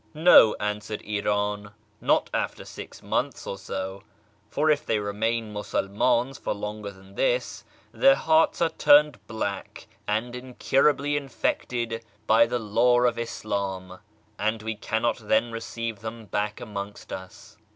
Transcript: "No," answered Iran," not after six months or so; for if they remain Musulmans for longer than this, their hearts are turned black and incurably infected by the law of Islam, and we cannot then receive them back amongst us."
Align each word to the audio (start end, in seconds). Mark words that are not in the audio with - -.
"No," 0.15 0.55
answered 0.59 1.03
Iran," 1.03 1.73
not 2.01 2.31
after 2.33 2.65
six 2.65 3.03
months 3.03 3.45
or 3.45 3.59
so; 3.59 4.01
for 4.49 4.71
if 4.71 4.83
they 4.83 4.97
remain 4.97 5.53
Musulmans 5.53 6.39
for 6.39 6.55
longer 6.55 6.89
than 6.89 7.13
this, 7.13 7.63
their 7.91 8.15
hearts 8.15 8.63
are 8.63 8.71
turned 8.71 9.19
black 9.27 9.85
and 10.07 10.35
incurably 10.35 11.15
infected 11.15 12.03
by 12.25 12.47
the 12.47 12.57
law 12.57 13.01
of 13.01 13.19
Islam, 13.19 13.99
and 14.39 14.63
we 14.63 14.73
cannot 14.73 15.17
then 15.19 15.51
receive 15.51 15.99
them 15.99 16.25
back 16.25 16.59
amongst 16.59 17.13
us." 17.13 17.57